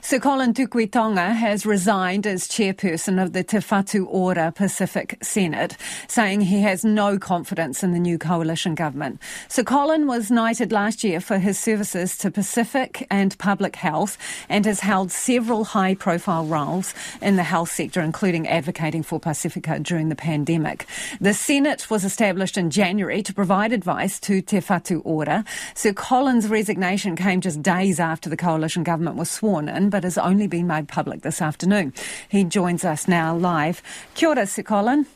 [0.00, 6.40] Sir Collin Tukuitonga has resigned as chairperson of the Te Whatu Ora Pacific Senate, saying
[6.40, 9.20] he has no confidence in the new coalition government.
[9.48, 14.16] Sir Collin was knighted last year for his services to Pacific and public health
[14.48, 19.82] and has held several high profile roles in the health sector, including advocating for Pasifika
[19.82, 20.86] during the pandemic.
[21.20, 25.44] The Senate was established in January to provide advice to Te Whatu Ora.
[25.74, 30.18] Sir Collin's resignation came just days after the coalition government was sworn in, but has
[30.18, 31.92] only been made public this afternoon.
[32.28, 33.82] He joins us now live.
[34.14, 35.06] Kia ora, Sir Collin.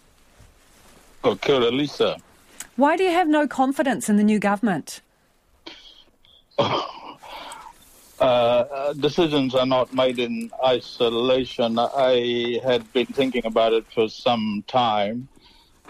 [1.25, 2.17] Oh, kia ora, Lisa.
[2.77, 5.01] Why do you have no confidence in the new government?
[6.59, 7.19] Oh,
[8.21, 11.79] uh, decisions are not made in isolation.
[11.79, 15.29] I had been thinking about it for some time.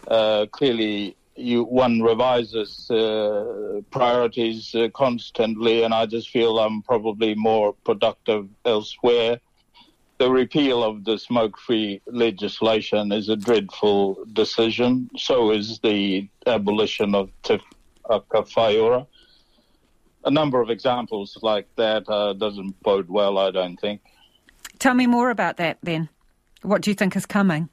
[0.09, 7.35] Uh, clearly, you one revises uh, priorities uh, constantly, and I just feel I'm probably
[7.35, 9.41] more productive elsewhere.
[10.19, 15.11] The repeal of the smoke-free legislation is a dreadful decision.
[15.17, 17.59] So is the abolition of Te
[18.09, 19.07] Whaiora.
[20.25, 24.01] A number of examples like that uh, doesn't bode well, I don't think.
[24.79, 26.09] Tell me more about that then.
[26.63, 27.69] What do you think is coming?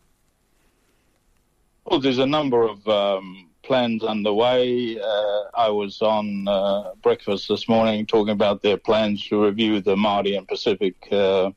[1.86, 5.00] Well, there's a number of um, plans underway.
[5.00, 9.95] Uh, I was on uh, breakfast this morning talking about their plans to review the
[9.95, 11.52] Māori and Pacific uh,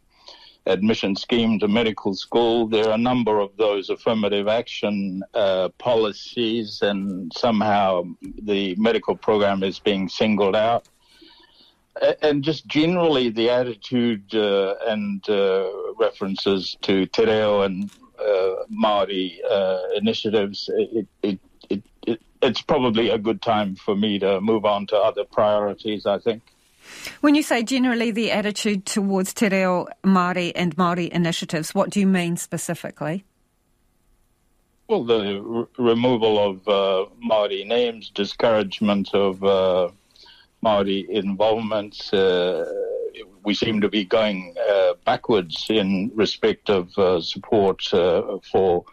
[0.67, 2.69] admission scheme to medical school.
[2.69, 8.03] There are a number of those affirmative action uh, policies, and somehow
[8.43, 10.87] the medical program is being singled out.
[12.21, 15.67] And just generally, the attitude uh, and uh,
[15.99, 17.91] references to te reo and
[18.71, 19.27] Māori
[19.97, 21.41] initiatives, it, it
[22.73, 26.43] probably a good time for me to move on to other priorities, I think.
[27.21, 32.01] When you say generally the attitude towards te reo Māori and Māori initiatives, what do
[32.01, 33.27] you mean specifically?
[34.89, 35.23] Well, the
[35.57, 39.91] r- removal of uh, Māori names, discouragement of uh,
[40.65, 41.95] Māori involvement.
[42.11, 42.65] Uh,
[43.45, 48.87] we seem to be going uh, backwards in respect of uh, support uh, for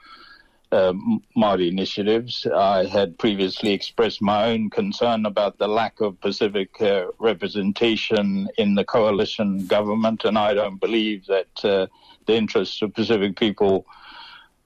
[0.71, 0.93] uh,
[1.35, 2.45] Māori initiatives.
[2.45, 8.75] I had previously expressed my own concern about the lack of Pacific uh, representation in
[8.75, 11.87] the coalition government, and I don't believe that uh,
[12.25, 13.85] the interests of Pacific people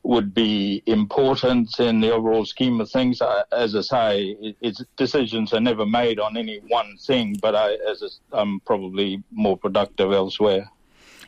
[0.04, 3.22] would be important in the overall scheme of things.
[3.22, 7.78] I, as I say, it, decisions are never made on any one thing, but I,
[7.90, 10.70] as a, I'm probably more productive elsewhere.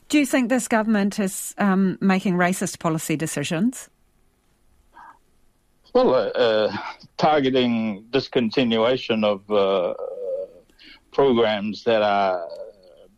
[0.10, 3.90] Do you think this government is um, making racist policy decisions?
[5.96, 6.78] Well, uh, uh,
[7.16, 9.94] targeting discontinuation of uh,
[11.14, 12.46] programs that are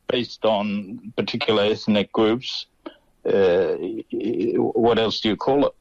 [0.08, 2.68] based on particular ethnic groups.
[3.26, 3.78] Uh,
[4.12, 5.74] what else do you call it?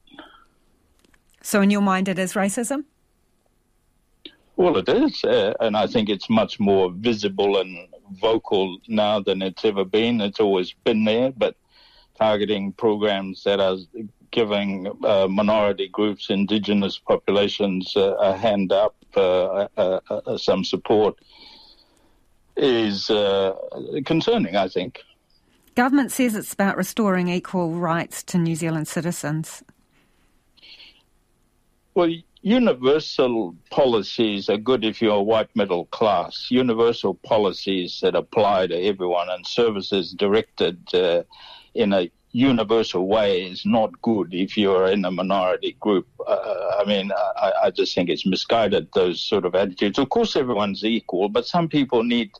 [1.42, 2.84] So, in your mind, it is racism?
[4.56, 7.88] Well, it is, uh, and I think it's much more visible and
[8.22, 10.22] vocal now than it's ever been.
[10.22, 11.56] It's always been there, but
[12.16, 13.76] targeting programs that are
[14.36, 21.14] giving uh, minority groups, indigenous populations uh, a hand up, uh, uh, uh some support,
[22.54, 23.54] is uh,
[24.04, 25.02] concerning, I think.
[25.74, 29.62] Government says it's about restoring equal rights to New Zealand citizens.
[31.94, 36.50] Well, universal policies are good if you're a white middle class.
[36.50, 40.78] Universal policies that apply to everyone and services directed
[41.74, 46.06] in a universal way is not good if you're in a minority group.
[46.26, 49.98] Uh, I mean, I, I, just think it's misguided, those sort of attitudes.
[49.98, 52.30] Of course, everyone's equal, but some people need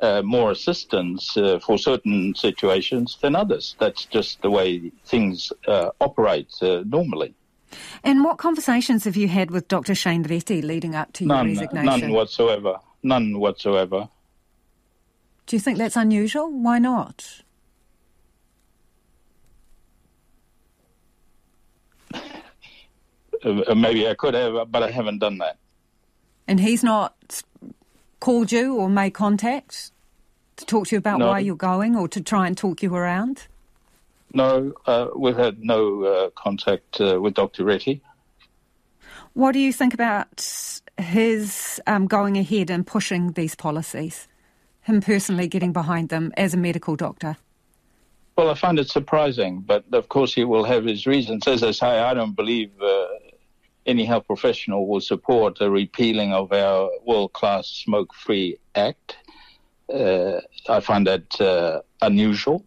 [0.00, 3.76] uh, more assistance uh, for certain situations than others.
[3.78, 7.34] That's just the way things uh, operate uh, normally.
[8.02, 9.94] And what conversations have you had with Dr.
[9.94, 12.00] Shane Reti leading up to none, your resignation?
[12.00, 12.76] None whatsoever.
[13.02, 14.08] None whatsoever.
[15.46, 16.50] Do you think that's unusual?
[16.50, 17.42] Why not?
[23.74, 25.58] Maybe I could have, but I haven't done that.
[26.48, 27.42] And he's not
[28.20, 29.90] called you or made contact
[30.56, 31.28] to talk to you about no.
[31.28, 33.46] why you're going or to try and talk you around?
[34.32, 37.64] No, uh, we've had no uh, contact uh, with Dr.
[37.64, 38.00] Reti.
[39.34, 40.48] What do you think about
[40.98, 44.28] his um, going ahead and pushing these policies?
[44.82, 47.36] Him personally getting behind them as a medical doctor?
[48.36, 51.46] Well, I find it surprising, but of course he will have his reasons.
[51.46, 52.70] As I say, I don't believe
[53.86, 59.16] uh, any health professional will support the repealing of our world class smoke free act.
[59.92, 62.64] Uh, I find that uh, unusual.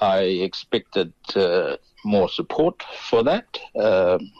[0.00, 3.58] I expected uh, more support for that.
[3.78, 4.32] Um,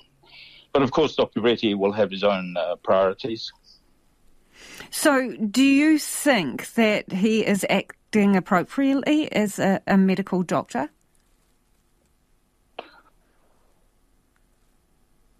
[0.73, 1.41] but of course, Dr.
[1.41, 3.53] Reti will have his own uh, priorities.
[4.91, 10.91] So, do you think that he is acting appropriately as a, a medical doctor?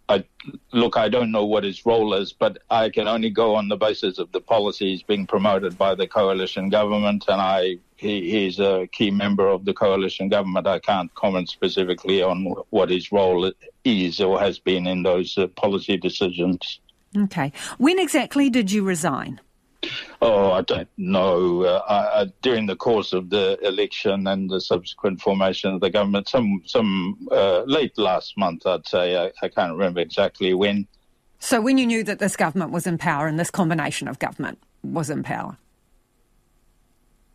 [0.09, 0.25] I,
[0.73, 3.77] look, I don't know what his role is, but I can only go on the
[3.77, 8.87] basis of the policies being promoted by the coalition government, and I he, he's a
[8.93, 10.67] key member of the coalition government.
[10.67, 13.51] I can't comment specifically on what his role
[13.85, 16.81] is or has been in those uh, policy decisions.
[17.17, 17.53] Okay.
[17.79, 19.41] When exactly did you resign?
[20.23, 21.65] Oh, I don't know.
[21.65, 26.29] Uh, I, during the course of the election and the subsequent formation of the government,
[26.29, 29.17] some some uh, late last month, I'd say.
[29.17, 30.87] I, I, can't remember exactly when.
[31.39, 34.59] So, when you knew that this government was in power and this combination of government
[34.83, 35.57] was in power?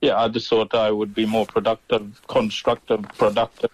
[0.02, 3.72] Yeah, I just thought I would be more productive, constructive, productive,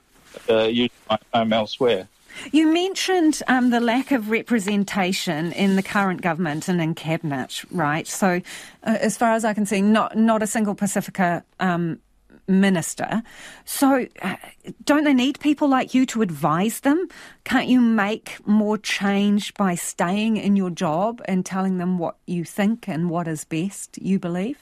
[0.50, 2.08] uh, use my time elsewhere.
[2.52, 8.08] You mentioned um, the lack of representation in the current government and in cabinet, right?
[8.08, 8.42] So,
[8.84, 12.00] uh, as far as I can see, not not a single Pasifika um,
[12.48, 13.24] minister.
[13.66, 14.36] So, uh,
[14.84, 17.08] don't they need people like you to advise them?
[17.44, 22.44] Can't you make more change by staying in your job and telling them what you
[22.44, 23.98] think and what is best?
[23.98, 24.58] You believe?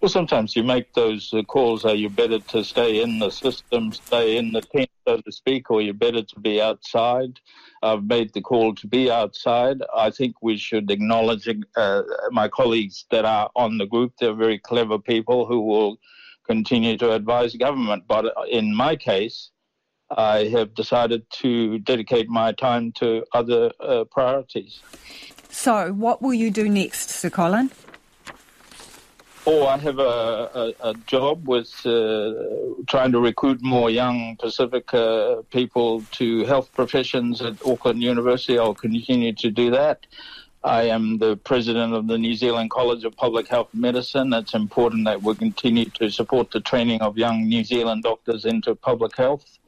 [0.00, 1.84] Well, sometimes you make those uh, calls.
[1.84, 5.70] Are you better to stay in the system, stay in the tent, so to speak,
[5.70, 7.38] or you're better to be outside?
[7.82, 9.82] I've made the call to be outside.
[9.94, 14.12] I think we should acknowledge uh, my colleagues that are on the group.
[14.18, 15.98] They're very clever people who will
[16.46, 18.04] continue to advise government.
[18.06, 19.50] But in my case,
[20.10, 24.80] I have decided to dedicate my time to other uh, priorities.
[25.48, 27.70] So, what will you do next, Sir Collin?
[29.44, 32.32] Oh, I have a, a, a job with uh,
[32.86, 38.56] trying to recruit more young Pacific uh, people to health professions at Auckland University.
[38.56, 40.06] I'll continue to do that.
[40.62, 44.32] I am the president of the New Zealand College of Public Health Medicine.
[44.32, 48.76] It's important that we continue to support the training of young New Zealand doctors into
[48.76, 49.58] public health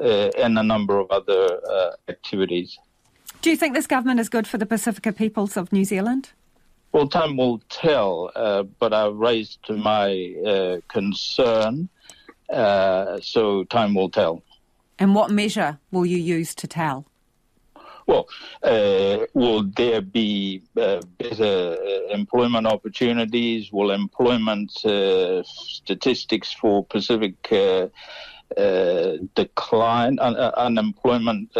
[0.00, 2.76] uh, and a number of other uh, activities.
[3.42, 6.30] Do you think this government is good for the Pasifika peoples of New Zealand?
[6.92, 11.88] Well, time will tell, uh, but I've raised my uh, concern,
[12.52, 14.42] uh, so time will tell.
[14.98, 17.06] And what measure will you use to tell?
[18.06, 18.28] Well,
[18.64, 23.70] uh, will there be uh, better uh, employment opportunities?
[23.70, 24.72] Will employment
[25.44, 27.34] statistics for Pacific
[28.56, 31.50] decline, un- unemployment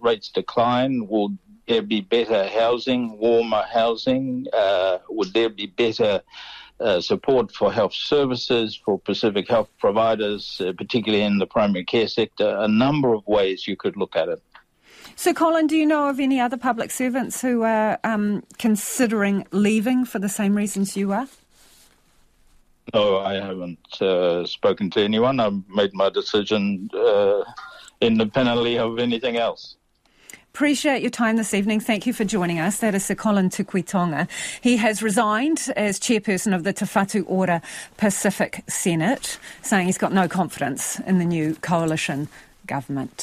[0.00, 1.06] rates decline?
[1.08, 1.32] Will
[1.66, 4.46] there be better housing, warmer housing?
[4.52, 6.22] Uh, would there be better
[6.80, 12.08] uh, support for health services, for Pacific health providers, uh, particularly in the primary care
[12.08, 12.56] sector?
[12.58, 14.42] A number of ways you could look at it.
[15.16, 20.04] So, Collin, do you know of any other public servants who are um, considering leaving
[20.04, 21.28] for the same reasons you are?
[22.92, 25.40] No, I haven't uh, spoken to anyone.
[25.40, 27.42] I've made my decision uh,
[28.00, 29.76] independently of anything else.
[30.54, 31.80] Appreciate your time this evening.
[31.80, 32.78] Thank you for joining us.
[32.78, 34.28] That is Sir Collin Tukuitonga.
[34.60, 37.60] He has resigned as chairperson of the Whatu Ora
[37.96, 42.28] Pacific Senate, saying he's got no confidence in the new coalition
[42.66, 43.22] government.